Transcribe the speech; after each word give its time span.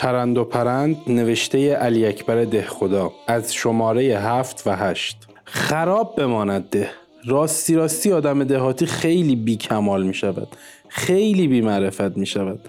چرند 0.00 0.38
و 0.38 0.44
پرند 0.44 0.96
نوشته 1.06 1.74
علی 1.74 2.06
اکبر 2.06 2.44
ده 2.44 2.62
خدا 2.62 3.12
از 3.26 3.54
شماره 3.54 4.02
هفت 4.02 4.62
و 4.66 4.76
هشت. 4.76 5.16
خراب 5.44 6.16
بماند 6.16 6.70
ده. 6.70 6.90
راستی 7.26 7.74
راستی 7.74 8.12
آدم 8.12 8.44
دهاتی 8.44 8.86
خیلی 8.86 9.36
بی 9.36 9.56
کمال 9.56 10.02
می 10.02 10.14
شود 10.14 10.48
خیلی 10.88 11.48
بی 11.48 11.60
معرفت 11.60 12.16
می 12.16 12.26
شود 12.26 12.60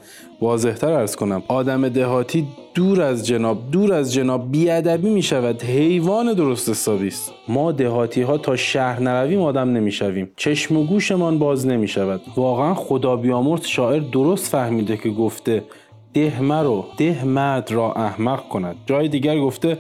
واضحتر 0.42 0.92
ارز 0.92 1.16
کنم 1.16 1.44
آدم 1.48 1.90
دهاتی 1.90 2.48
دور 2.74 3.02
از 3.02 3.28
جناب 3.28 3.72
دور 3.72 3.94
از 3.94 4.14
جناب 4.14 4.52
بیادبی 4.52 5.10
می 5.10 5.24
شود 5.24 5.64
حیوان 5.64 6.34
درست 6.34 6.70
حسابی 6.70 7.08
است. 7.08 7.32
ما 7.48 7.72
دهاتی 7.72 8.22
ها 8.22 8.38
تا 8.38 8.56
شهر 8.56 9.00
نرویم 9.00 9.42
آدم 9.42 9.70
نمی‌شویم. 9.70 10.32
چشم 10.36 10.78
و 10.78 10.84
گوشمان 10.84 11.40
باز 11.40 11.68
نمی 11.68 11.88
شود 11.88 12.22
واقعا 12.36 12.74
خدا 12.74 13.16
بیامرز 13.16 13.66
شاعر 13.66 14.00
درست 14.00 14.48
فهمیده 14.48 14.98
که 14.98 15.10
گفته 15.10 15.64
ده 16.14 16.42
مرو 16.42 16.86
ده 16.98 17.24
مرد 17.26 17.72
را 17.72 17.94
احمق 17.94 18.50
کند. 18.50 18.76
جای 18.86 19.08
دیگر 19.08 19.40
گفته 19.40 19.78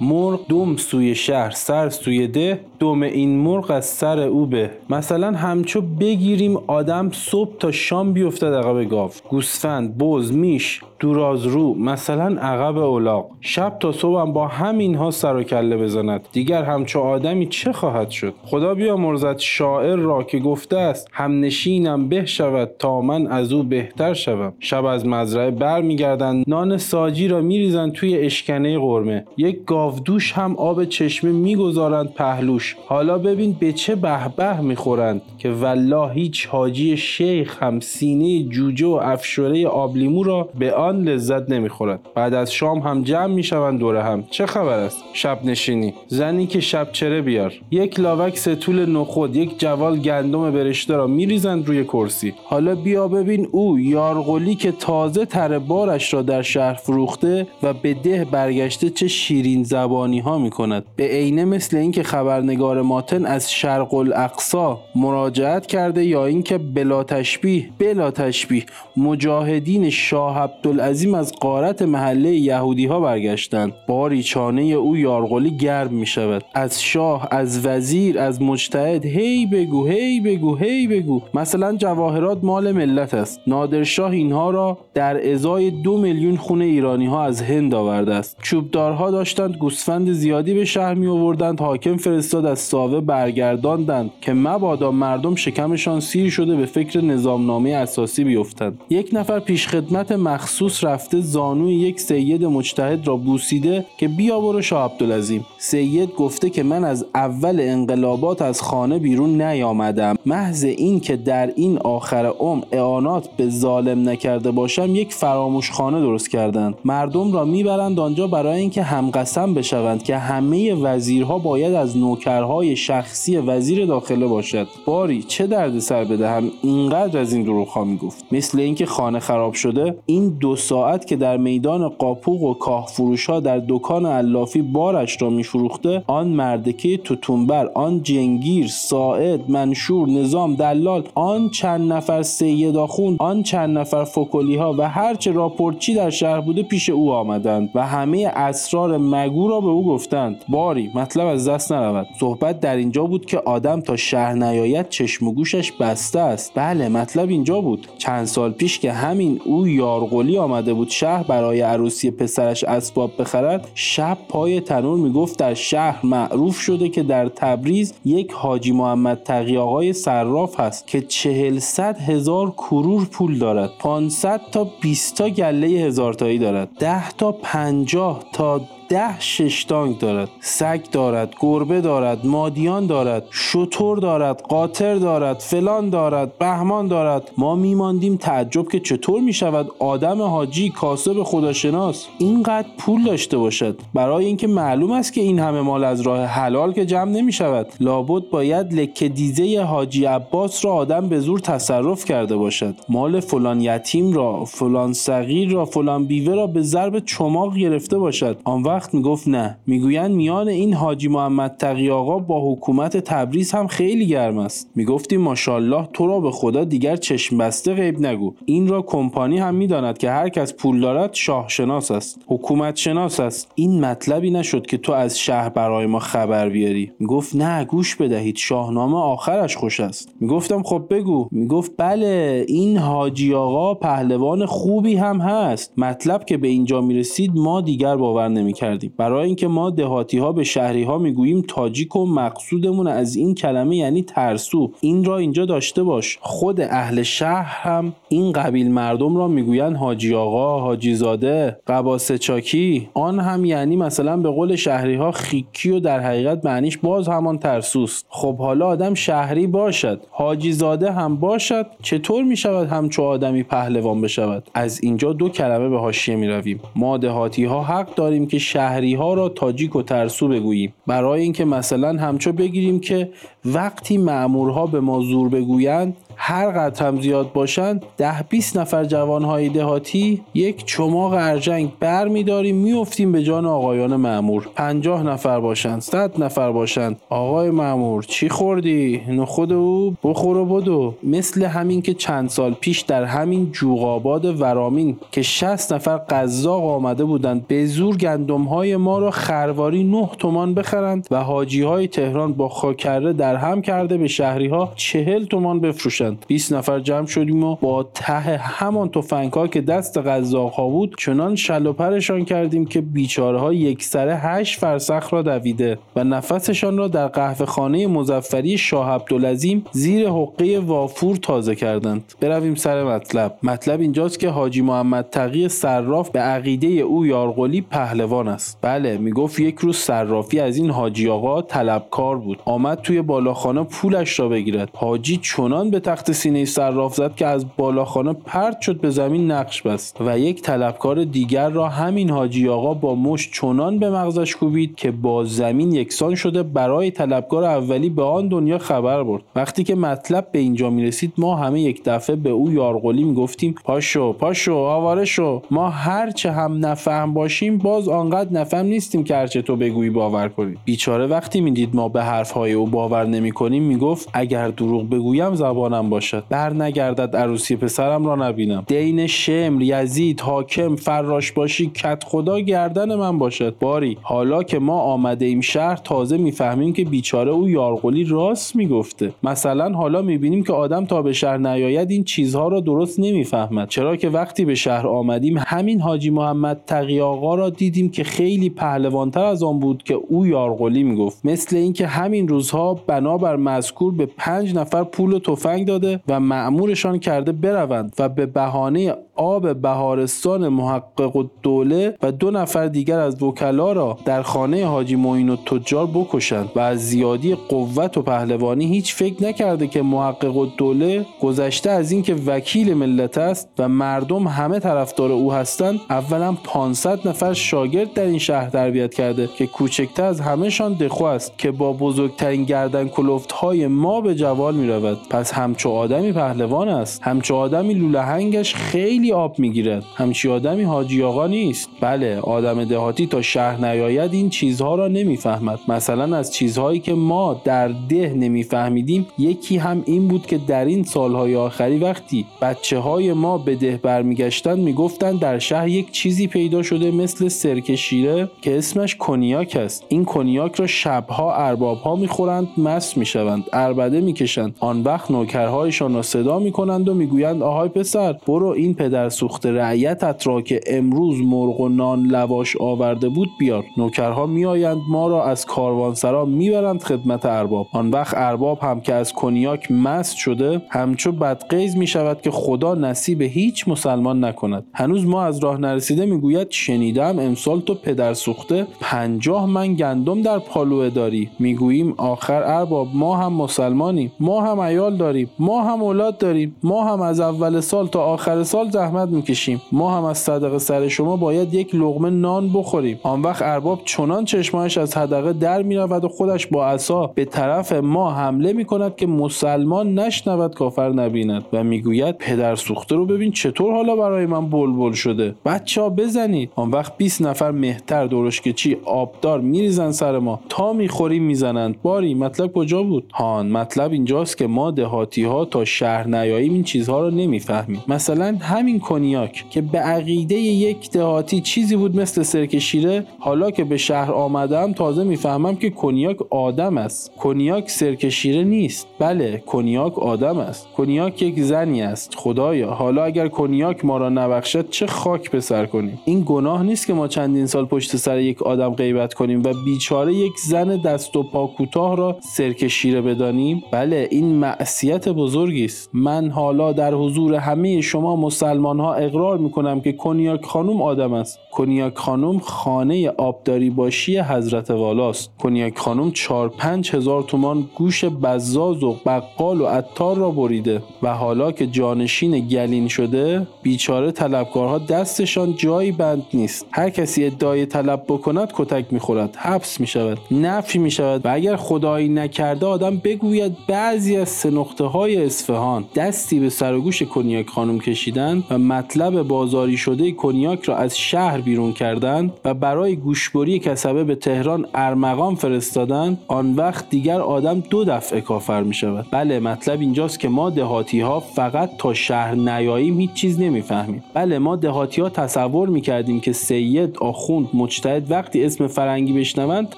مرغ 0.00 0.46
دوم 0.48 0.76
سوی 0.76 1.14
شهر 1.14 1.50
سر 1.50 1.88
سوی 1.88 2.26
ده 2.26 2.60
دوم 2.78 3.02
این 3.02 3.38
مرغ 3.38 3.70
از 3.70 3.86
سر 3.86 4.20
او 4.20 4.46
به. 4.46 4.70
مثلا 4.90 5.32
همچو 5.32 5.80
بگیریم 5.80 6.56
آدم 6.56 7.10
صبح 7.12 7.56
تا 7.58 7.72
شام 7.72 8.12
بیفتد 8.12 8.54
عقب 8.54 8.84
گاو. 8.84 9.10
گوسفند 9.28 9.98
بز 9.98 10.32
میش 10.32 10.80
دوراز 11.00 11.46
رو 11.46 11.74
مثلا 11.74 12.40
عقب 12.40 12.78
اولاق. 12.78 13.30
شب 13.40 13.76
تا 13.80 13.92
صبح 13.92 14.20
هم 14.20 14.32
با 14.32 14.46
همینها 14.46 15.10
سر 15.10 15.36
و 15.36 15.42
کله 15.42 15.76
بزند. 15.76 16.26
دیگر 16.32 16.62
همچو 16.62 17.00
آدمی 17.00 17.46
چه 17.46 17.72
خواهد 17.72 18.10
شد؟ 18.10 18.34
خدا 18.44 18.74
مرزد 18.96 19.38
شاعر 19.38 19.96
را 19.96 20.22
که 20.22 20.38
گفته 20.38 20.76
است 20.76 21.08
همنشینم 21.12 22.08
به 22.08 22.26
شود 22.26 22.70
تا 22.78 23.00
من 23.00 23.26
از 23.26 23.52
او 23.52 23.62
بهتر 23.62 24.14
شوم. 24.14 24.52
شب 24.60 24.84
از 24.84 25.06
مزرعه 25.06 25.50
برمیگردند 25.50 26.44
نان 26.48 26.76
ساجی 26.76 27.28
را 27.28 27.40
میریزند 27.40 27.92
توی 27.92 28.18
اشکنه 28.18 28.78
قرمه. 28.78 29.24
یک 29.36 29.64
گاودوش 29.64 30.32
هم 30.32 30.56
آب 30.56 30.84
چشمه 30.84 31.32
می‌گذارند 31.32 32.14
پهلوش. 32.14 32.76
حالا 32.86 33.18
ببین 33.18 33.56
به 33.60 33.72
چه 33.72 33.94
به 33.94 34.60
می‌خورند. 34.60 35.22
که 35.38 35.50
والله 35.50 36.12
هیچ 36.12 36.46
حاجی 36.46 36.96
شیخ 36.96 37.62
هم 37.62 37.80
سینه 37.80 38.42
جوجه 38.42 38.86
و 38.86 39.00
افشوره 39.02 39.66
آبلیمو 39.66 40.22
را 40.22 40.48
به 40.58 40.74
آن 40.74 40.89
لذت 40.96 41.50
نمی‌خورد. 41.50 42.00
بعد 42.14 42.34
از 42.34 42.52
شام 42.52 42.78
هم 42.78 43.02
جمع 43.02 43.34
می‌شوند 43.34 43.78
دوره 43.78 44.02
هم. 44.02 44.24
چه 44.30 44.46
خبر 44.46 44.78
است؟ 44.78 45.04
شب 45.12 45.44
نشینی. 45.44 45.94
زنی 46.08 46.46
که 46.46 46.60
شب 46.60 46.88
چره 46.92 47.22
بیار. 47.22 47.52
یک 47.70 48.00
لاوک 48.00 48.38
ستول 48.38 48.90
نخود 48.90 49.36
یک 49.36 49.60
جوال 49.60 49.98
گندم 49.98 50.50
برشته 50.50 50.96
را 50.96 51.06
میریزند 51.06 51.66
روی 51.66 51.84
کرسی. 51.84 52.34
حالا 52.44 52.74
بیا 52.74 53.08
ببین 53.08 53.48
او 53.52 53.78
یارقلی 53.78 54.54
که 54.54 54.72
تازه 54.72 55.24
تر 55.24 55.58
بارش 55.58 56.14
را 56.14 56.22
در 56.22 56.42
شهر 56.42 56.74
فروخته 56.74 57.46
و 57.62 57.72
به 57.72 57.94
ده 57.94 58.24
برگشته 58.24 58.90
چه 58.90 59.08
شیرین 59.08 59.64
زبانی 59.64 60.20
ها 60.20 60.38
می 60.38 60.50
کند 60.50 60.84
به 60.96 61.04
عینه 61.04 61.44
مثل 61.44 61.76
اینکه 61.76 62.02
خبرنگار 62.02 62.82
ماتن 62.82 63.26
از 63.26 63.52
شرق 63.52 63.94
الاقصا 63.94 64.80
مراجعت 64.94 65.66
کرده 65.66 66.04
یا 66.04 66.26
اینکه 66.26 66.58
بلا 66.58 67.04
تشبیه 67.04 67.68
بلا 67.78 68.10
تشبیه 68.10 68.64
مجاهدین 68.96 69.90
شاه 69.90 70.36
عبدالعظیم 70.80 71.14
از 71.14 71.32
قارت 71.32 71.82
محله 71.82 72.30
یهودی 72.30 72.86
ها 72.86 73.00
برگشتند. 73.00 73.72
باری 73.88 74.22
چانه 74.22 74.62
او 74.62 74.96
یارقلی 74.96 75.50
گرم 75.50 75.94
می 75.94 76.06
شود 76.06 76.44
از 76.54 76.82
شاه 76.82 77.28
از 77.30 77.66
وزیر 77.66 78.18
از 78.18 78.42
مجتهد 78.42 79.06
هی 79.06 79.46
بگو 79.46 79.86
هی 79.86 80.20
بگو 80.20 80.56
هی 80.56 80.86
بگو. 80.86 81.22
مثلا 81.34 81.76
جواهرات 81.76 82.38
مال 82.42 82.72
ملت 82.72 83.14
است. 83.14 83.40
نادرشاه 83.46 84.10
اینها 84.10 84.50
را 84.50 84.78
در 84.94 85.32
ازای 85.32 85.70
دو 85.70 85.98
میلیون 85.98 86.36
خونه 86.36 86.64
ایرانی 86.64 87.06
ها 87.06 87.24
از 87.24 87.42
هند 87.42 87.74
آورده 87.74 88.14
است. 88.14 88.36
چوبدارها 88.42 89.10
داشتند 89.10 89.56
گوسفند 89.56 90.12
زیادی 90.12 90.54
به 90.54 90.64
شهر 90.64 90.94
می 90.94 91.06
آوردند 91.06 91.60
حاکم 91.60 91.96
فرستاد 91.96 92.46
از 92.46 92.58
ساوه 92.58 93.00
برگرداندند 93.00 94.10
که 94.20 94.32
مبادا 94.32 94.90
مردم 94.90 95.34
شکمشان 95.34 96.00
سیر 96.00 96.30
شده 96.30 96.56
به 96.56 96.66
فکر 96.66 97.00
نظامنامه 97.00 97.70
اساسی 97.70 98.24
بیفتند. 98.24 98.80
یک 98.90 99.10
نفر 99.12 99.40
پیشخدمت 99.40 100.12
مخصوص 100.12 100.69
رفته 100.84 101.20
زانوی 101.20 101.74
یک 101.74 102.00
سید 102.00 102.44
مجتهد 102.44 103.06
را 103.06 103.16
بوسیده 103.16 103.84
که 103.98 104.08
بیا 104.08 104.40
برو 104.40 104.62
شاه 104.62 104.84
عبدالعظیم. 104.84 105.46
سید 105.58 106.14
گفته 106.14 106.50
که 106.50 106.62
من 106.62 106.84
از 106.84 107.06
اول 107.14 107.60
انقلابات 107.60 108.42
از 108.42 108.62
خانه 108.62 108.98
بیرون 108.98 109.42
نیامدم. 109.42 110.16
محض 110.26 110.64
این 110.64 111.00
که 111.00 111.16
در 111.16 111.52
این 111.56 111.78
آخر 111.78 112.26
عمر 112.26 112.64
اعانات 112.72 113.28
به 113.36 113.48
ظالم 113.48 114.08
نکرده 114.08 114.50
باشم 114.50 114.94
یک 114.94 115.12
فراموش 115.12 115.70
خانه 115.70 116.00
درست 116.00 116.30
کردند. 116.30 116.74
مردم 116.84 117.32
را 117.32 117.44
می‌برند 117.44 118.00
آنجا 118.00 118.26
برای 118.26 118.60
اینکه 118.60 118.82
همقسم 118.82 119.54
بشوند 119.54 120.02
که 120.02 120.16
همه 120.16 120.74
وزیرها 120.74 121.38
باید 121.38 121.74
از 121.74 121.96
نوکرهای 121.96 122.76
شخصی 122.76 123.36
وزیر 123.36 123.86
داخله 123.86 124.26
باشد. 124.26 124.66
باری 124.86 125.22
چه 125.22 125.46
درد 125.46 125.78
سر 125.78 126.04
بدهم؟ 126.04 126.50
اینقدر 126.62 127.20
از 127.20 127.32
این 127.32 127.42
دروغها 127.42 127.84
می‌گفت. 127.84 128.24
مثل 128.32 128.60
اینکه 128.60 128.86
خانه 128.86 129.18
خراب 129.18 129.52
شده 129.52 129.98
این 130.06 130.28
دو 130.28 130.56
ساعت 130.60 131.06
که 131.06 131.16
در 131.16 131.36
میدان 131.36 131.88
قاپوق 131.88 132.42
و 132.42 132.54
کاه 132.54 132.86
فروش 132.86 133.26
ها 133.26 133.40
در 133.40 133.62
دکان 133.68 134.06
علافی 134.06 134.62
بارش 134.62 135.22
را 135.22 135.30
میفروخته 135.30 136.02
آن 136.06 136.28
مردکه 136.28 136.96
توتونبر 136.96 137.70
آن 137.74 138.02
جنگیر 138.02 138.66
ساعد 138.68 139.50
منشور 139.50 140.08
نظام 140.08 140.54
دلال 140.54 141.08
آن 141.14 141.50
چند 141.50 141.92
نفر 141.92 142.22
سید 142.22 142.76
آخون 142.76 143.16
آن 143.18 143.42
چند 143.42 143.78
نفر 143.78 144.04
فکلی 144.04 144.56
ها 144.56 144.74
و 144.78 144.88
هرچه 144.88 145.32
راپورتچی 145.32 145.94
در 145.94 146.10
شهر 146.10 146.40
بوده 146.40 146.62
پیش 146.62 146.88
او 146.88 147.12
آمدند 147.12 147.70
و 147.74 147.86
همه 147.86 148.26
اسرار 148.26 148.98
مگو 148.98 149.48
را 149.48 149.60
به 149.60 149.66
او 149.66 149.86
گفتند. 149.86 150.44
باری 150.48 150.90
مطلب 150.94 151.26
از 151.26 151.48
دست 151.48 151.72
نرود. 151.72 152.06
صحبت 152.20 152.60
در 152.60 152.76
اینجا 152.76 153.04
بود 153.04 153.26
که 153.26 153.38
آدم 153.38 153.80
تا 153.80 153.96
شهر 153.96 154.34
نیاید 154.34 154.88
چشم 154.88 155.28
و 155.28 155.32
گوشش 155.32 155.72
بسته 155.72 156.20
است. 156.20 156.52
بله 156.54 156.88
مطلب 156.88 157.28
اینجا 157.28 157.60
بود. 157.60 157.88
چند 157.98 158.24
سال 158.24 158.52
پیش 158.52 158.78
که 158.78 158.92
همین 158.92 159.40
او 159.44 159.68
یارقلی 159.68 160.38
آمده 160.40 160.74
بود 160.74 160.88
شهر 160.90 161.22
برای 161.22 161.60
عروسی 161.60 162.10
پسرش 162.10 162.64
اسباب 162.64 163.10
بخرد 163.18 163.68
شب 163.74 164.18
پای 164.28 164.60
تنور 164.60 164.98
می‌گفت 164.98 165.38
در 165.38 165.54
شهر 165.54 166.06
معروف 166.06 166.60
شده 166.60 166.88
که 166.88 167.02
در 167.02 167.28
تبریز 167.28 167.94
یک 168.04 168.32
حاجی 168.32 168.72
محمد 168.72 169.22
تقی 169.22 169.56
آقای 169.56 169.92
صراف 169.92 170.60
هست 170.60 170.86
که 170.86 171.00
چهل 171.00 171.58
صد 171.58 171.98
هزار 171.98 172.50
کرور 172.50 173.04
پول 173.04 173.38
دارد 173.38 173.70
500 173.78 174.40
تا 174.52 174.66
20 174.80 175.16
تا 175.16 175.28
گله 175.28 175.66
هزار 175.66 176.14
تایی 176.14 176.38
دارد 176.38 176.68
10 176.78 177.10
تا 177.10 177.32
50 177.32 178.24
تا 178.32 178.60
ده 178.90 179.20
ششتانگ 179.20 179.98
دارد. 179.98 180.28
سگ 180.40 180.80
دارد 180.92 181.34
گربه 181.40 181.80
دارد 181.80 182.26
مادیان 182.26 182.86
دارد 182.86 183.24
شطور 183.30 183.98
دارد 183.98 184.42
قاطر 184.42 184.94
دارد 184.94 185.38
فلان 185.38 185.90
دارد 185.90 186.38
بهمان 186.38 186.88
دارد. 186.88 187.30
ما 187.38 187.54
میماندیم 187.54 188.16
تعجب 188.16 188.68
که 188.68 188.80
چطور 188.80 189.20
می‌شود 189.20 189.70
آدم 189.78 190.22
حاجی 190.22 190.70
کاسب 190.70 191.22
خداشناس 191.22 192.06
اینقدر 192.18 192.68
پول 192.78 193.04
داشته 193.04 193.38
باشد. 193.38 193.80
برای 193.94 194.24
اینکه 194.24 194.46
معلوم 194.46 194.90
است 194.92 195.12
که 195.12 195.20
این 195.20 195.38
همه 195.38 195.60
مال 195.60 195.84
از 195.84 196.00
راه 196.00 196.24
حلال 196.24 196.72
که 196.72 196.86
جمع 196.86 197.10
نمی 197.10 197.32
شود 197.32 197.66
لابد 197.80 198.30
باید 198.30 198.74
لکه 198.74 199.08
دیزه 199.08 199.62
حاجی 199.62 200.04
عباس 200.04 200.64
را 200.64 200.72
آدم 200.72 201.08
به 201.08 201.20
زور 201.20 201.38
تصرف 201.38 202.04
کرده 202.04 202.36
باشد. 202.36 202.74
مال 202.88 203.20
فلان 203.20 203.60
یتیم 203.60 204.12
را 204.12 204.44
فلان 204.44 204.92
صغیر 204.92 205.50
را 205.50 205.64
فلان 205.64 206.04
بیوه 206.04 206.34
را 206.34 206.46
به 206.46 206.62
ضرب 206.62 206.98
چماق 206.98 207.56
گرفته 207.56 207.98
باشد. 207.98 208.40
آن 208.44 208.62
وقت 208.62 208.79
وقت 208.80 208.94
می‌گفت 208.94 209.28
نه. 209.28 209.58
می‌گویند 209.66 210.10
میان 210.10 210.48
این 210.48 210.74
حاجی 210.74 211.08
محمد 211.08 211.56
تقی 211.58 211.90
آقا 211.90 212.18
با 212.18 212.52
حکومت 212.52 212.96
تبریز 212.96 213.52
هم 213.52 213.66
خیلی 213.66 214.06
گرم 214.06 214.38
است. 214.38 214.70
می‌گفتی 214.74 215.16
ماشاءالله 215.16 215.88
تو 215.92 216.06
را 216.06 216.20
به 216.20 216.30
خدا 216.30 216.64
دیگر 216.64 216.96
چشم 216.96 217.38
بسته 217.38 217.74
غیب 217.74 218.06
نگو. 218.06 218.34
این 218.44 218.68
را 218.68 218.82
کمپانی 218.82 219.38
هم 219.38 219.54
می‌داند 219.54 219.98
که 219.98 220.10
هر 220.10 220.28
کس 220.28 220.54
پول 220.54 220.80
دارد 220.80 221.14
شاه 221.14 221.48
شناس 221.48 221.90
است. 221.90 222.20
حکومت 222.26 222.76
شناس 222.76 223.20
است. 223.20 223.52
این 223.54 223.80
مطلبی 223.84 224.30
نشد 224.30 224.66
که 224.66 224.78
تو 224.78 224.92
از 224.92 225.18
شهر 225.18 225.48
برای 225.48 225.86
ما 225.86 225.98
خبر 225.98 226.48
بیاری. 226.48 226.92
می‌گفت 226.98 227.36
نه 227.36 227.64
گوش 227.64 227.96
بدهید. 227.96 228.36
شاهنامه 228.36 228.96
آخرش 228.96 229.56
خوش 229.56 229.80
است. 229.80 230.08
می‌گفتم 230.20 230.62
خب 230.62 230.82
بگو. 230.90 231.28
می‌گفت 231.30 231.72
بله 231.76 232.44
این 232.48 232.76
حاجی 232.76 233.34
آقا 233.34 233.74
پهلوان 233.74 234.46
خوبی 234.46 234.94
هم 234.96 235.20
هست. 235.20 235.72
مطلب 235.76 236.24
که 236.24 236.36
به 236.36 236.48
اینجا 236.48 236.80
می‌رسید 236.80 237.32
ما 237.34 237.60
دیگر 237.60 237.96
باور 237.96 238.28
نمی‌کرد 238.28 238.69
کردیم. 238.70 238.92
برای 238.96 239.26
اینکه 239.26 239.48
ما 239.48 239.70
دهاتی 239.70 240.18
ها 240.18 240.32
به 240.32 240.44
شهری 240.44 240.82
ها 240.82 240.98
می‌گوییم 240.98 241.44
تاجیک 241.48 241.96
و 241.96 242.06
مقصودمون 242.06 242.86
از 242.86 243.16
این 243.16 243.34
کلمه 243.34 243.76
یعنی 243.76 244.02
ترسو. 244.02 244.72
این 244.80 245.04
را 245.04 245.18
اینجا 245.18 245.46
داشته 245.46 245.82
باش. 245.82 246.18
خود 246.20 246.60
اهل 246.60 247.02
شهر 247.02 247.68
هم 247.68 247.92
این 248.08 248.32
قبیل 248.32 248.70
مردم 248.70 249.16
را 249.16 249.28
می‌گویند 249.28 249.76
حاجی 249.76 250.14
آقا 250.14 250.60
حاجی 250.60 250.94
زاده 250.94 251.56
قباسه 251.66 252.18
چاکی. 252.18 252.88
آن 252.94 253.18
هم 253.18 253.44
یعنی 253.44 253.76
مثلا 253.76 254.16
به 254.16 254.30
قول 254.30 254.56
شهری 254.56 254.94
ها 254.94 255.10
خیکی 255.10 255.70
و 255.70 255.80
در 255.80 256.00
حقیقت 256.00 256.44
معنیش 256.44 256.78
باز 256.78 257.08
همان 257.08 257.38
ترسوست. 257.38 258.06
خب 258.08 258.36
حالا 258.36 258.66
آدم 258.66 258.94
شهری 258.94 259.46
باشد 259.46 260.00
حاجی 260.10 260.52
زاده 260.52 260.92
هم 260.92 261.16
باشد 261.16 261.66
چطور 261.82 262.24
می 262.24 262.36
شود 262.36 262.68
همچو 262.68 263.02
آدمی 263.02 263.42
پهلوان 263.42 264.00
بشود؟ 264.00 264.50
از 264.54 264.80
اینجا 264.82 265.12
دو 265.12 265.28
کلمه 265.28 265.68
به 265.68 265.78
حاشیه 265.78 266.16
می 266.16 266.28
رویم 266.28 266.60
ما 266.76 266.98
دهاتی 266.98 267.44
ها 267.44 267.62
حق 267.62 267.94
داریم 267.94 268.26
که 268.26 268.38
شهری 268.60 268.94
ها 268.94 269.14
را 269.14 269.28
تاجیک 269.28 269.76
و 269.76 269.82
ترسو 269.82 270.28
بگوییم 270.28 270.74
برای 270.86 271.20
اینکه 271.20 271.44
مثلا 271.44 271.88
همچو 271.88 272.32
بگیریم 272.32 272.80
که 272.80 273.08
وقتی 273.44 273.98
معمورها 273.98 274.66
به 274.66 274.80
ما 274.80 275.00
زور 275.00 275.28
بگویند 275.28 275.96
هر 276.22 276.50
قدر 276.50 276.86
هم 276.86 277.00
زیاد 277.00 277.32
باشند 277.32 277.82
ده 277.96 278.22
20 278.22 278.56
نفر 278.56 278.84
جوانهای 278.84 279.48
دهاتی 279.48 280.22
یک 280.34 280.64
چماق 280.64 281.12
ارجنگ 281.12 281.72
بر 281.80 282.08
میداریم 282.08 282.56
میفتیم 282.56 283.12
به 283.12 283.22
جان 283.22 283.46
آقایان 283.46 283.96
معمور 283.96 284.48
پنجاه 284.54 285.02
نفر 285.02 285.40
باشند 285.40 285.80
صد 285.80 286.22
نفر 286.22 286.52
باشند. 286.52 287.00
آقای 287.08 287.50
معمور 287.50 288.02
چی 288.02 288.28
خوردی؟ 288.28 289.02
نخود 289.08 289.52
او 289.52 289.96
بخور 290.04 290.36
و 290.36 290.44
بدو. 290.44 290.94
مثل 291.02 291.44
همین 291.44 291.82
که 291.82 291.94
چند 291.94 292.28
سال 292.28 292.54
پیش 292.54 292.80
در 292.80 293.04
همین 293.04 293.52
جوغاباد 293.52 294.40
ورامین 294.40 294.96
که 295.12 295.22
60 295.22 295.72
نفر 295.72 295.96
قزاق 295.96 296.64
آمده 296.64 297.04
بودند 297.04 297.46
به 297.46 297.66
زور 297.66 297.96
گندم 297.96 298.42
های 298.42 298.76
ما 298.76 298.98
را 298.98 299.10
خرواری 299.10 299.84
نه 299.84 300.10
تومان 300.18 300.54
بخرند 300.54 301.06
و 301.10 301.22
حاجی 301.22 301.62
های 301.62 301.88
تهران 301.88 302.32
با 302.32 302.48
خاکره 302.48 303.12
در 303.12 303.36
هم 303.36 303.62
کرده 303.62 303.96
به 303.98 304.08
شهری 304.08 304.46
ها 304.46 304.72
چهل 304.76 305.24
تومان 305.24 305.60
بفروشند. 305.60 306.09
20 306.28 306.52
نفر 306.52 306.80
جمع 306.80 307.06
شدیم 307.06 307.44
و 307.44 307.56
با 307.56 307.82
ته 307.82 308.36
همان 308.38 308.88
تفنگ 308.88 309.32
ها 309.32 309.46
که 309.46 309.60
دست 309.60 309.98
قزاق 309.98 310.52
ها 310.52 310.68
بود 310.68 310.94
چنان 310.98 311.36
شل 311.36 311.72
پرشان 311.72 312.24
کردیم 312.24 312.66
که 312.66 312.80
بیچاره 312.80 313.40
ها 313.40 313.52
یک 313.52 313.82
سره 313.82 314.16
هشت 314.16 314.60
فرسخ 314.60 315.12
را 315.12 315.22
دویده 315.22 315.78
و 315.96 316.04
نفسشان 316.04 316.78
را 316.78 316.88
در 316.88 317.06
قهوه 317.06 317.46
خانه 317.46 317.86
مزفری 317.86 318.58
شاه 318.58 318.90
عبدالعظیم 318.90 319.64
زیر 319.72 320.08
حقه 320.08 320.58
وافور 320.58 321.16
تازه 321.16 321.54
کردند. 321.54 322.12
برویم 322.20 322.54
سر 322.54 322.84
مطلب. 322.84 323.36
مطلب 323.42 323.80
اینجاست 323.80 324.18
که 324.18 324.28
حاجی 324.28 324.62
محمد 324.62 325.08
تقی 325.10 325.48
صراف 325.48 326.10
به 326.10 326.20
عقیده 326.20 326.66
او 326.66 327.06
یارقلی 327.06 327.60
پهلوان 327.60 328.28
است. 328.28 328.58
بله 328.62 328.98
می‌گفت 328.98 329.40
یک 329.40 329.58
روز 329.58 329.76
صرافی 329.76 330.40
از 330.40 330.56
این 330.56 330.70
حاجی 330.70 331.08
آقا 331.08 331.42
طلبکار 331.42 332.18
بود. 332.18 332.38
آمد 332.44 332.78
توی 332.82 333.02
بالاخانه 333.02 333.62
پولش 333.62 334.20
را 334.20 334.28
بگیرد. 334.28 334.70
حاجی 334.74 335.16
چنان 335.16 335.70
به 335.70 335.80
تخت 335.80 335.99
سینه 336.08 336.44
صراف 336.44 336.94
زد 336.94 337.14
که 337.14 337.26
از 337.26 337.46
بالاخانه 337.56 338.12
پرت 338.12 338.60
شد 338.60 338.80
به 338.80 338.90
زمین 338.90 339.30
نقش 339.30 339.62
بست 339.62 339.96
و 340.00 340.18
یک 340.18 340.42
طلبکار 340.42 341.04
دیگر 341.04 341.48
را 341.48 341.68
همین 341.68 342.10
حاجی 342.10 342.48
آقا 342.48 342.74
با 342.74 342.94
مش 342.94 343.30
چنان 343.32 343.78
به 343.78 343.90
مغزش 343.90 344.36
کوبید 344.36 344.76
که 344.76 344.90
با 344.90 345.24
زمین 345.24 345.72
یکسان 345.72 346.14
شده 346.14 346.42
برای 346.42 346.90
طلبکار 346.90 347.44
اولی 347.44 347.90
به 347.90 348.02
آن 348.02 348.28
دنیا 348.28 348.58
خبر 348.58 349.02
برد. 349.02 349.22
وقتی 349.36 349.64
که 349.64 349.74
مطلب 349.74 350.28
به 350.32 350.38
اینجا 350.38 350.70
می 350.70 350.82
رسید 350.86 351.12
ما 351.18 351.36
همه 351.36 351.60
یک 351.60 351.84
دفعه 351.84 352.16
به 352.16 352.30
او 352.30 352.52
یارقلی 352.52 353.04
می 353.04 353.14
گفتیم 353.14 353.54
پاشو 353.64 354.12
پاشو 354.12 354.54
آواره 354.54 355.04
شو. 355.04 355.42
ما 355.50 355.68
هرچه 355.68 356.32
هم 356.32 356.66
نفهم 356.66 357.14
باشیم 357.14 357.58
باز 357.58 357.88
آنقدر 357.88 358.32
نفهم 358.32 358.66
نیستیم 358.66 359.04
که 359.04 359.16
هرچه 359.16 359.42
تو 359.42 359.56
بگویی 359.56 359.90
باور 359.90 360.28
کنیم 360.28 360.58
بیچاره 360.64 361.06
وقتی 361.06 361.40
می‌دید 361.40 361.76
ما 361.76 361.88
به 361.88 362.02
حرفهای 362.02 362.52
او 362.52 362.66
باور 362.66 363.06
نمی 363.06 363.32
کنیم 363.32 363.62
می‌گفت 363.62 364.08
اگر 364.12 364.48
دروغ 364.48 364.88
بگویم 364.88 365.34
زبانم 365.34 365.89
باشد. 365.90 366.24
بر 366.28 366.52
نگردد 366.52 367.16
عروسی 367.16 367.56
پسرم 367.56 368.06
را 368.06 368.28
نبینم. 368.28 368.64
دین 368.66 369.06
شمر 369.06 369.62
یزید 369.62 370.20
حاکم 370.20 370.76
فراش 370.76 371.32
باشی 371.32 371.66
کت 371.66 372.04
خدا 372.04 372.40
گردن 372.40 372.94
من 372.94 373.18
باشد. 373.18 373.54
باری 373.60 373.96
حالا 374.02 374.42
که 374.42 374.58
ما 374.58 374.80
آمده 374.80 375.24
ایم 375.24 375.40
شهر 375.40 375.76
تازه 375.76 376.16
می‌فهمیم 376.16 376.72
که 376.72 376.84
بیچاره 376.84 377.30
او 377.30 377.48
یارقلی 377.48 378.04
راست 378.04 378.56
می‌گفته. 378.56 379.12
مثلا 379.22 379.72
حالا 379.72 380.02
می‌بینیم 380.02 380.44
که 380.44 380.52
آدم 380.52 380.84
تا 380.84 381.02
به 381.02 381.12
شهر 381.12 381.36
نیاید 381.36 381.90
این 381.90 382.04
چیزها 382.04 382.48
را 382.48 382.60
درست 382.60 383.00
نمی‌فهمد. 383.00 383.68
چرا 383.68 383.96
که 383.96 384.08
وقتی 384.08 384.44
به 384.44 384.54
شهر 384.54 384.86
آمدیم 384.86 385.38
همین 385.46 385.80
حاجی 385.80 386.10
محمد 386.10 386.60
تقی 386.66 387.00
آقا 387.00 387.34
را 387.34 387.50
دیدیم 387.50 387.90
که 387.90 388.04
خیلی 388.04 388.50
پهلوانتر 388.50 389.24
از 389.24 389.42
آن 389.42 389.58
بود 389.58 389.82
که 389.82 389.94
او 390.08 390.26
یارقلی 390.26 390.82
می‌گفت. 390.82 391.20
مثل 391.24 391.56
اینکه 391.56 391.86
همین 391.86 392.28
روزها 392.28 392.74
بنابر 392.86 393.36
مذکور 393.36 393.94
به 393.94 394.06
پنج 394.16 394.54
نفر 394.54 394.84
پول 394.84 395.12
و 395.12 395.18
تفنگ 395.18 395.69
داده 395.70 396.00
و 396.08 396.20
معمورشان 396.20 396.98
کرده 396.98 397.32
بروند 397.32 397.94
و 397.98 398.08
به 398.08 398.26
بهانه 398.26 398.94
آب 399.20 399.52
بهارستان 399.54 400.48
محقق 400.48 401.16
و 401.16 401.24
دوله 401.42 401.96
و 402.02 402.12
دو 402.12 402.30
نفر 402.30 402.66
دیگر 402.66 402.98
از 402.98 403.22
وکلا 403.22 403.72
را 403.72 403.98
در 404.04 404.22
خانه 404.22 404.66
حاجی 404.66 404.96
معین 404.96 405.28
و 405.28 405.36
تجار 405.36 405.86
بکشند 405.86 406.48
و 406.54 406.60
از 406.60 406.78
زیادی 406.78 407.34
قوت 407.34 407.98
و 407.98 408.02
پهلوانی 408.02 408.66
هیچ 408.66 408.94
فکر 408.94 409.24
نکرده 409.24 409.66
که 409.66 409.82
محقق 409.82 410.36
و 410.36 410.46
دوله 410.46 411.06
گذشته 411.22 411.70
از 411.70 411.92
اینکه 411.92 412.14
وکیل 412.14 412.74
ملت 412.74 413.18
است 413.18 413.48
و 413.58 413.68
مردم 413.68 414.26
همه 414.26 414.58
طرفدار 414.58 415.12
او 415.12 415.32
هستند 415.32 415.80
اولا 415.90 416.36
500 416.44 417.08
نفر 417.08 417.32
شاگرد 417.32 417.92
در 417.92 418.04
این 418.04 418.18
شهر 418.18 418.50
تربیت 418.50 418.94
کرده 418.94 419.28
که 419.36 419.46
کوچکتر 419.46 420.04
از 420.04 420.20
همهشان 420.20 420.74
دخو 420.74 421.04
است 421.04 421.38
که 421.38 421.50
با 421.50 421.72
بزرگترین 421.72 422.44
گردن 422.44 422.88
کلفت 422.88 423.32
های 423.32 423.66
ما 423.66 424.00
به 424.00 424.14
جوال 424.14 424.54
می 424.54 424.68
رود 424.68 424.98
پس 425.10 425.32
همچو 425.32 425.70
آدمی 425.70 426.12
پهلوان 426.12 426.68
است 426.68 427.02
همچو 427.02 427.34
آدمی 427.34 427.74
لولهنگش 427.74 428.54
خیلی 428.54 429.09
آب 429.12 429.38
می‌گیرد 429.38 429.84
همچی 429.96 430.28
آدمی 430.28 430.62
حاجی 430.62 431.02
آقا 431.02 431.26
نیست. 431.26 431.68
بله 431.80 432.18
آدم 432.18 432.64
دهاتی 432.64 433.06
تا 433.06 433.22
شهر 433.22 433.66
نیاید 433.66 434.12
این 434.12 434.30
چیزها 434.30 434.74
را 434.74 434.88
نمی‌فهمد. 434.88 435.58
مثلا 435.68 436.16
از 436.16 436.34
چیزهایی 436.34 436.80
که 436.80 436.94
ما 436.94 437.40
در 437.44 437.68
ده 437.68 438.14
نمیفهمیدیم 438.16 439.06
یکی 439.18 439.56
هم 439.56 439.82
این 439.86 440.08
بود 440.08 440.26
که 440.26 440.38
در 440.38 440.64
این 440.64 440.82
سالهای 440.82 441.36
آخری 441.36 441.78
وقتی 441.78 442.26
بچه 442.42 442.78
های 442.78 443.12
ما 443.12 443.38
به 443.38 443.56
ده 443.56 443.80
برمیگشتند 443.82 444.58
می‌گفتند 444.58 445.18
در 445.20 445.38
شهر 445.38 445.68
یک 445.68 445.90
چیزی 445.90 446.26
پیدا 446.26 446.62
شده 446.62 446.90
مثل 446.90 447.28
سرک 447.28 447.74
شیره 447.74 448.30
که 448.42 448.58
اسمش 448.58 448.96
کنیاک 448.96 449.56
است. 449.56 449.84
این 449.88 450.04
کنیاک 450.04 450.54
را 450.54 450.66
شبها 450.66 451.34
اربابها 451.34 451.96
می‌خورند 451.96 452.48
مست 452.58 452.96
می‌شوند 452.96 453.44
اربده 453.52 454.00
می‌کشند. 454.00 454.56
آن 454.60 454.82
وقت 454.82 455.10
نوکرهایشان 455.10 455.94
را 455.94 456.02
صدا 456.02 456.38
می‌کنند 456.38 456.88
و 456.88 456.94
می‌گویند 456.94 457.42
آهای 457.42 457.68
پسر 457.68 458.12
برو 458.26 458.46
این 458.46 458.74
سوخت 459.08 459.46
رعیتت 459.46 460.26
را 460.26 460.42
که 460.42 460.60
امروز 460.66 461.20
مرغ 461.20 461.60
و 461.60 461.68
نان 461.68 462.06
لواش 462.06 462.56
آورده 462.56 463.08
بود 463.08 463.28
بیار. 463.38 463.64
نوکرها 463.76 464.26
میآیند 464.26 464.78
ما 464.88 465.06
را 465.06 465.24
از 465.24 465.46
کاروانسرا 465.46 466.24
می‌برند 466.24 466.82
خدمت 466.82 467.26
ارباب. 467.26 467.66
آن 467.72 467.90
وقت 467.90 468.14
ارباب 468.16 468.58
هم 468.62 468.80
که 468.80 468.94
از 468.94 469.12
کنیاک 469.12 469.72
مست 469.72 470.16
شده 470.16 470.62
همچو 470.68 471.12
بدقیز 471.12 471.76
می 471.76 471.86
شود 471.86 472.20
که 472.20 472.30
خدا 472.30 472.74
نصیب 472.74 473.22
هیچ 473.22 473.68
مسلمان 473.68 474.24
نکند. 474.24 474.64
هنوز 474.74 475.06
ما 475.06 475.22
از 475.22 475.38
راه 475.38 475.60
نرسیده 475.60 476.06
می‌گوید 476.06 476.50
شنیدم 476.50 477.18
امسال 477.18 477.60
تو 477.60 477.74
پدر 477.74 478.14
سوخته 478.14 478.66
پنجاه 478.80 479.46
من 479.46 479.74
گندم 479.74 480.22
در 480.22 480.38
پالوه 480.38 480.90
داری. 480.90 481.30
می‌گوییم 481.38 481.94
آخر 481.96 482.42
ارباب 482.42 482.88
ما 482.94 483.16
هم 483.16 483.32
مسلمانیم 483.32 484.12
ما 484.20 484.40
هم 484.40 484.58
ایال 484.58 484.96
داریم 484.96 485.30
ما 485.38 485.62
هم 485.62 485.82
اولاد 485.82 486.18
داریم 486.18 486.56
ما 486.62 486.84
هم 486.84 487.00
از 487.00 487.20
اول 487.20 487.60
سال 487.60 487.86
تا 487.86 488.02
آخر 488.02 488.42
سال 488.42 488.68
زحمت 488.80 489.08
می‌کشیم. 489.08 489.62
ما 489.72 489.96
هم 489.96 490.04
از 490.04 490.18
صدقه 490.18 490.58
سر 490.58 490.88
شما 490.88 491.16
باید 491.16 491.54
یک 491.54 491.74
لغمه 491.74 492.10
نان 492.10 492.52
بخوریم. 492.52 493.00
آن 493.02 493.22
وقت 493.22 493.42
ارباب 493.42 493.80
چنان 493.84 494.24
چشمانش 494.24 494.78
از 494.78 494.96
حدقه 494.96 495.32
در 495.32 495.62
می‌رود 495.62 496.04
و 496.04 496.08
خودش 496.08 496.46
با 496.46 496.66
عصا 496.66 497.06
به 497.06 497.24
طرف 497.24 497.72
ما 497.72 498.12
حمله 498.12 498.52
می‌کند 498.52 498.96
که 498.96 499.06
مسلمان 499.06 499.98
نشنود 499.98 500.54
کافر 500.54 500.88
نبیند. 500.88 501.44
و 501.52 501.64
می‌گوید 501.64 502.18
پدر 502.18 502.54
سوخته 502.56 502.94
رو 502.94 503.06
ببین 503.06 503.32
چطور 503.32 503.74
حالا 503.74 503.96
برای 503.96 504.26
من 504.26 504.50
بلبل 504.50 504.92
شده. 504.92 505.34
بچه 505.44 505.82
ها 505.82 505.88
بزنید. 505.88 506.50
آن 506.54 506.70
وقت 506.70 506.96
20 506.96 507.22
نفر 507.22 507.50
مهتر 507.50 508.08
چی 508.56 508.76
آبدار 508.84 509.40
میریزن 509.40 509.92
سر 509.92 510.18
ما. 510.18 510.40
تا 510.48 510.72
می‌خوریم 510.72 511.22
می‌زنند. 511.22 511.82
باری 511.82 512.14
مطلب 512.14 512.52
کجا 512.52 512.82
بود؟ 512.82 513.04
هان 513.14 513.48
مطلب 513.50 513.92
اینجاست 513.92 514.38
که 514.38 514.46
ما 514.46 514.70
دهاتی 514.70 515.24
ها 515.24 515.44
تا 515.44 515.64
شهر 515.64 516.06
نیاییم 516.06 516.52
این 516.52 516.62
چیزها 516.62 517.00
رو 517.00 517.10
نمی‌فهمیم. 517.10 517.82
مثلا 517.88 518.36
همین 518.40 518.69
همین 518.70 518.80
کنیاک 518.80 519.44
که 519.50 519.60
به 519.60 519.78
عقیده 519.78 520.34
یک 520.34 520.90
دهاتی 520.90 521.40
چیزی 521.40 521.76
بود 521.76 521.96
مثل 521.96 522.22
سرک 522.22 522.58
شیره 522.58 523.04
حالا 523.18 523.50
که 523.50 523.64
به 523.64 523.76
شهر 523.76 524.12
آمدم 524.12 524.72
تازه 524.72 525.04
می‌فهمم 525.04 525.56
که 525.56 525.70
کنیاک 525.70 526.32
آدم 526.32 526.78
است. 526.78 527.12
کنیاک 527.18 527.70
سرک 527.70 528.08
شیره 528.08 528.44
نیست. 528.44 528.86
بله 528.98 529.42
کنیاک 529.46 529.98
آدم 529.98 530.38
است. 530.38 530.68
کنیاک 530.76 531.22
یک 531.22 531.42
زنی 531.42 531.82
است. 531.82 532.14
خدایا 532.16 532.70
حالا 532.70 533.04
اگر 533.04 533.28
کنیاک 533.28 533.84
ما 533.84 533.96
را 533.98 534.08
نبخشد 534.08 534.70
چه 534.70 534.86
خاک 534.86 535.30
به 535.30 535.40
سر 535.40 535.66
کنیم؟ 535.66 535.98
این 536.04 536.22
گناه 536.26 536.62
نیست 536.62 536.86
که 536.86 536.92
ما 536.92 537.08
چندین 537.08 537.46
سال 537.46 537.64
پشت 537.64 537.96
سر 537.96 538.18
یک 538.18 538.42
آدم 538.42 538.74
غیبت 538.74 539.14
کنیم 539.14 539.42
و 539.42 539.52
بیچاره 539.64 540.14
یک 540.14 540.32
زن 540.38 540.76
دست 540.76 541.16
و 541.16 541.22
پا 541.22 541.46
کوتاه 541.46 541.96
را 541.96 542.16
سرک 542.20 542.68
شیره 542.68 543.00
بدانیم؟ 543.00 543.62
بله 543.72 544.08
این 544.10 544.34
معصیت 544.34 545.08
بزرگی 545.08 545.64
است. 545.64 545.90
من 545.92 546.30
حالا 546.30 546.72
در 546.72 546.94
حضور 546.94 547.34
همه 547.34 547.80
شما 547.80 548.16
مسلمان 548.16 548.59
ها 548.64 548.94
اقرار 548.94 549.38
می 549.38 549.50
کنم 549.50 549.80
که 549.80 549.92
کنیاک 549.92 550.44
خانم 550.44 550.82
آدم 550.82 551.12
است. 551.12 551.38
کنیاک 551.52 551.96
خانم 551.98 552.38
خانه 552.38 553.08
آبداری 553.08 553.70
باشی 553.70 554.18
حضرت 554.18 554.70
والاست. 554.70 555.30
کنیاک 555.38 555.78
خانم 555.78 556.10
چار 556.10 556.48
پنج 556.48 556.90
هزار 556.94 557.22
تومان 557.22 557.68
گوش 557.74 558.04
بزاز 558.04 558.82
و 558.82 558.96
بقال 559.06 559.60
و 559.60 559.66
عطار 559.66 560.16
را 560.16 560.30
بریده 560.30 560.82
و 561.02 561.14
حالا 561.14 561.52
که 561.52 561.66
جانشین 561.66 562.48
گلین 562.48 562.88
شده 562.88 563.46
بیچاره 563.62 564.10
طلبکارها 564.12 564.78
دستشان 564.78 565.54
جایی 565.56 565.92
بند 565.92 566.22
نیست. 566.34 566.66
هر 566.70 566.90
کسی 566.90 567.24
ادعای 567.24 567.66
طلب 567.66 568.04
بکند 568.08 568.52
کتک 568.56 568.84
می‌خورد 568.90 569.36
حبس 569.36 569.80
می‌شود 569.80 570.18
نفی 570.30 570.78
می‌شود 570.78 571.26
و 571.26 571.34
اگر 571.34 571.56
خدایی 571.56 572.08
نکرده 572.08 572.66
آدم 572.66 572.96
بگوید 572.96 573.56
بعضی 573.68 574.16
از 574.16 574.28
سنخته 574.28 574.84
های 574.84 575.24
اصفهان. 575.24 575.84
دستی 575.94 576.40
به 576.40 576.48
سر 576.48 576.74
و 576.74 576.80
گوش 576.80 577.02
کنیاک 577.02 577.48
خانم 577.48 577.78
کشیدن 577.78 578.42
و 578.50 578.58
مطلب 578.58 579.22
بازاری 579.22 579.76
شده 579.76 580.12
کنیاک 580.12 580.62
را 580.62 580.76
از 580.76 580.98
شهر 580.98 581.40
بیرون 581.40 581.72
کردند 581.72 582.32
و 582.44 582.54
برای 582.54 582.96
گوشبری 582.96 583.58
کسبه 583.58 584.04
به 584.04 584.14
تهران 584.14 584.66
ارمغان 584.74 585.34
فرستادند 585.34 586.18
آن 586.28 586.54
وقت 586.54 586.90
دیگر 586.90 587.20
آدم 587.20 587.60
دو 587.60 587.84
دفعه 587.84 588.20
کافر 588.20 588.62
می 588.62 588.74
شود 588.74 589.06
بله 589.10 589.40
مطلب 589.40 589.80
اینجاست 589.80 590.20
که 590.20 590.28
ما 590.28 590.50
دهاتی 590.50 591.00
ها 591.00 591.20
فقط 591.20 591.70
تا 591.78 591.94
شهر 591.94 592.34
نیاییم 592.34 592.98
هیچ 593.00 593.12
چیز 593.12 593.40
نمی‌فهمیم. 593.40 594.04
بله 594.14 594.38
ما 594.38 594.56
دهاتی 594.56 595.00
ها 595.00 595.08
تصور 595.08 595.68
می 595.68 595.80
کردیم 595.80 596.20
که 596.20 596.32
سید 596.32 596.98
آخوند 596.98 597.48
مجتهد 597.54 598.10
وقتی 598.10 598.44
اسم 598.44 598.66
فرنگی 598.66 599.12
بشنوند 599.12 599.74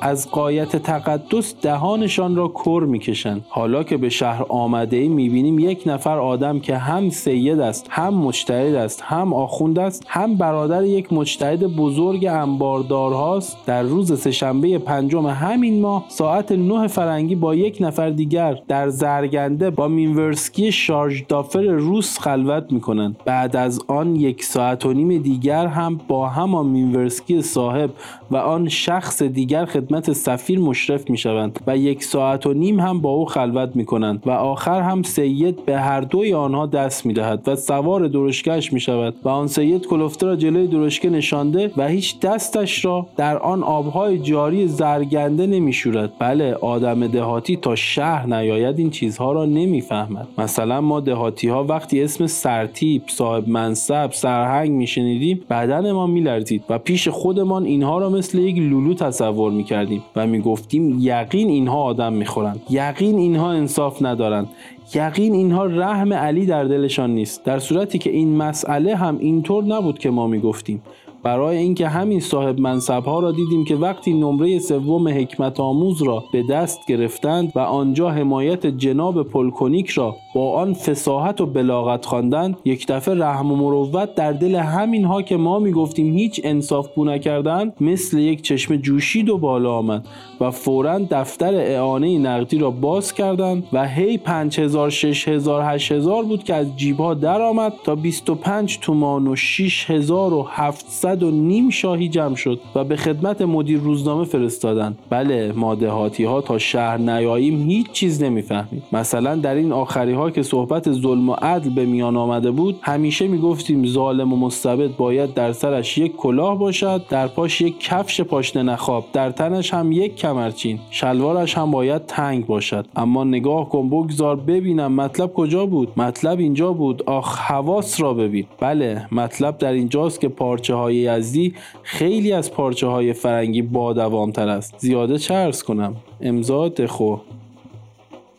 از 0.00 0.30
قایت 0.30 0.76
تقدس 0.76 1.54
دهانشان 1.62 2.36
را 2.36 2.48
کر 2.48 2.84
می‌کشند. 2.88 3.44
حالا 3.48 3.82
که 3.82 3.96
به 3.96 4.08
شهر 4.08 4.44
آمده 4.48 4.96
ای 4.96 5.08
می‌بینیم 5.08 5.58
یک 5.58 5.82
نفر 5.86 6.18
آدم 6.18 6.60
که 6.60 6.76
هم 6.76 7.10
سید 7.10 7.60
است 7.60 7.86
هم 7.90 8.14
مجتهد 8.14 8.61
است 8.62 9.02
هم 9.02 9.34
آخوند 9.34 9.78
است 9.78 10.04
هم 10.08 10.34
برادر 10.34 10.84
یک 10.84 11.12
مجتهد 11.12 11.76
بزرگ 11.76 12.26
انباردارهاست. 12.26 13.56
در 13.66 13.82
روز 13.82 14.20
سهشنبه 14.20 14.78
پنجم 14.78 15.26
همین 15.26 15.80
ماه 15.80 16.04
ساعت 16.08 16.52
نه 16.52 16.86
فرنگی 16.86 17.34
با 17.34 17.54
یک 17.54 17.78
نفر 17.80 18.10
دیگر 18.10 18.58
در 18.68 18.88
زرگنده 18.88 19.70
با 19.70 19.88
مینورسکی 19.88 20.72
شارژ 20.72 21.22
دافر 21.28 21.62
روس 21.62 22.18
خلوت 22.18 22.72
می‌کنند. 22.72 23.16
بعد 23.24 23.56
از 23.56 23.80
آن 23.88 24.16
یک 24.16 24.44
ساعت 24.44 24.86
و 24.86 24.92
نیم 24.92 25.22
دیگر 25.22 25.66
هم 25.66 26.00
با 26.08 26.28
همان 26.28 26.66
مینورسکی 26.66 27.42
صاحب 27.42 27.90
و 28.30 28.36
آن 28.36 28.68
شخص 28.68 29.22
دیگر 29.22 29.64
خدمت 29.64 30.12
سفیر 30.12 30.58
مشرف 30.58 31.10
می‌شوند 31.10 31.60
و 31.66 31.76
یک 31.76 32.04
ساعت 32.04 32.46
و 32.46 32.52
نیم 32.52 32.80
هم 32.80 33.00
با 33.00 33.10
او 33.10 33.26
خلوت 33.26 33.76
می‌کنند 33.76 34.22
و 34.26 34.30
آخر 34.30 34.80
هم 34.80 35.02
سید 35.02 35.64
به 35.64 35.78
هر 35.78 36.00
دوی 36.00 36.34
آنها 36.34 36.66
دست 36.66 37.06
می‌دهد 37.06 37.48
و 37.48 37.56
سوار 37.56 38.06
درشکش 38.52 38.72
می‌شود 38.72 39.14
و 39.24 39.28
آن 39.28 39.46
سید 39.46 39.86
کلفته 39.86 40.26
را 40.26 40.36
جلوی 40.36 40.66
درشکه 40.66 41.10
نشانده 41.10 41.70
و 41.76 41.88
هیچ 41.88 42.20
دستش 42.20 42.84
را 42.84 43.06
در 43.16 43.38
آن 43.38 43.62
آبهای 43.62 44.18
جاری 44.18 44.68
زرگنده 44.68 45.46
نمیشورد. 45.46 46.12
بله 46.18 46.54
آدم 46.54 47.06
دهاتی 47.06 47.56
تا 47.56 47.74
شهر 47.74 48.26
نیاید 48.26 48.78
این 48.78 48.90
چیزها 48.90 49.32
را 49.32 49.44
نمی‌فهمد. 49.44 50.28
مثلا 50.38 50.80
ما 50.80 51.00
دهاتی 51.00 51.48
ها 51.48 51.64
وقتی 51.64 52.02
اسم 52.02 52.26
سرتیپ 52.26 53.02
صاحب 53.06 53.48
منصب 53.48 54.12
سرهنگ 54.12 54.70
میشنیدیم 54.70 55.40
بدن 55.50 55.92
ما 55.92 56.06
میلرزید 56.06 56.64
و 56.68 56.78
پیش 56.78 57.08
خودمان 57.08 57.64
اینها 57.64 57.98
را 57.98 58.10
مثل 58.10 58.38
یک 58.38 58.58
لولو 58.58 58.94
تصور 58.94 59.52
می‌کردیم 59.52 60.02
و 60.16 60.26
می‌گفتیم 60.26 60.98
یقین 61.00 61.48
اینها 61.48 61.82
آدم 61.82 62.12
می‌خورند. 62.12 62.60
یقین 62.70 63.18
اینها 63.18 63.50
انصاف 63.50 64.02
ندارند. 64.02 64.48
یقین 64.94 65.34
اینها 65.34 65.64
رحم 65.64 66.12
علی 66.12 66.46
در 66.46 66.64
دلشان 66.64 67.10
نیست. 67.10 67.44
در 67.44 67.58
صورتی 67.58 67.98
که 67.98 68.10
این 68.10 68.36
مسئله 68.36 68.96
هم 68.96 69.18
اینطور 69.18 69.64
نبود 69.64 69.98
که 69.98 70.10
ما 70.10 70.26
می‌گفتیم. 70.26 70.82
برای 71.22 71.56
اینکه 71.56 71.88
همین 71.88 72.20
صاحب 72.20 72.60
منصب 72.60 73.04
ها 73.04 73.20
را 73.20 73.32
دیدیم 73.32 73.64
که 73.64 73.76
وقتی 73.76 74.14
نمره 74.14 74.58
سوم 74.58 75.08
حکمت 75.08 75.60
آموز 75.60 76.02
را 76.02 76.24
به 76.32 76.42
دست 76.50 76.78
گرفتند 76.88 77.52
و 77.54 77.58
آنجا 77.58 78.10
حمایت 78.10 78.66
جناب 78.66 79.22
پلکونیک 79.22 79.90
را 79.90 80.16
با 80.34 80.52
آن 80.52 80.74
فصاحت 80.74 81.40
و 81.40 81.46
بلاغت 81.46 82.06
خواندند 82.06 82.56
یک 82.64 82.86
دفعه 82.86 83.14
رحم 83.14 83.52
و 83.52 83.56
مروت 83.56 84.14
در 84.14 84.32
دل 84.32 84.54
همین 84.54 85.04
ها 85.04 85.22
که 85.22 85.36
ما 85.36 85.58
می‌گفتیم 85.58 86.14
هیچ 86.14 86.40
انصاف 86.44 86.88
بو 86.94 87.04
نکردند 87.04 87.72
مثل 87.80 88.18
یک 88.18 88.42
چشمه 88.42 88.76
جوشید 88.76 89.28
و 89.28 89.38
بالا 89.38 89.72
آمد 89.72 90.08
و 90.40 90.50
فورا 90.50 90.98
دفتر 90.98 91.54
اعانه 91.54 92.18
نقدی 92.18 92.58
را 92.58 92.70
باز 92.70 93.14
کردند 93.14 93.64
و 93.72 93.88
هی 93.88 94.18
5000 94.18 94.90
6000 94.90 95.74
8000 95.74 96.22
بود 96.22 96.44
که 96.44 96.54
از 96.54 96.76
جیبها 96.76 97.14
در 97.14 97.42
آمد 97.42 97.72
تا 97.84 97.94
25 97.94 98.78
تومان 98.80 99.26
و 99.26 99.36
6700 99.36 101.22
و 101.22 101.30
نیم 101.30 101.70
شاهی 101.70 102.08
جمع 102.08 102.34
شد 102.34 102.60
و 102.74 102.84
به 102.84 102.96
خدمت 102.96 103.42
مدیر 103.42 103.78
روزنامه 103.78 104.24
فرستادند. 104.24 104.98
بله 105.10 105.52
ما 105.52 105.74
دهاتی 105.74 106.24
ها 106.24 106.40
تا 106.40 106.58
شهر 106.58 106.96
نیاییم 106.96 107.62
هیچ 107.62 107.92
چیز 107.92 108.22
نمی‌فهمیم. 108.22 108.82
مثلا 108.92 109.36
در 109.36 109.54
این 109.54 109.72
آخری 109.72 110.12
ها 110.12 110.21
که 110.30 110.42
صحبت 110.42 110.92
ظلم 110.92 111.28
و 111.28 111.32
عدل 111.32 111.70
به 111.70 111.84
میان 111.84 112.16
آمده 112.16 112.50
بود 112.50 112.78
همیشه 112.82 113.28
می‌گفتیم 113.28 113.86
ظالم 113.86 114.32
و 114.32 114.36
مستبد 114.36 114.96
باید 114.96 115.34
در 115.34 115.52
سرش 115.52 115.98
یک 115.98 116.16
کلاه 116.16 116.58
باشد 116.58 117.04
در 117.08 117.26
پاش 117.26 117.60
یک 117.60 117.80
کفش 117.80 118.20
پاشنه 118.20 118.62
نخاب 118.62 119.04
در 119.12 119.30
تنش 119.30 119.74
هم 119.74 119.92
یک 119.92 120.16
کمرچین 120.16 120.78
شلوارش 120.90 121.58
هم 121.58 121.70
باید 121.70 122.06
تنگ 122.06 122.46
باشد. 122.46 122.86
اما 122.96 123.24
نگاه 123.24 123.68
کن 123.68 123.88
بگذار 123.88 124.36
ببینم 124.36 124.92
مطلب 124.92 125.32
کجا 125.34 125.66
بود. 125.66 125.92
مطلب 125.96 126.38
اینجا 126.38 126.72
بود 126.72 127.02
آخ 127.02 127.38
حواس 127.38 128.00
را 128.00 128.14
ببین. 128.14 128.46
بله 128.60 129.06
مطلب 129.12 129.58
در 129.58 129.72
اینجاست 129.72 130.20
که 130.20 130.28
پارچه 130.28 130.74
های 130.74 130.96
یزدی 130.96 131.54
خیلی 131.82 132.32
از 132.32 132.52
پارچه 132.52 132.86
های 132.86 133.12
فرنگی 133.12 133.62
با 133.62 133.92
دوامتر 133.92 134.48
است. 134.48 134.74
زیاده 134.78 135.18
چه 135.18 135.40
عرض 135.40 135.62
کنم؟ 135.62 135.96
امضا 136.20 136.68
دخو. 136.68 137.16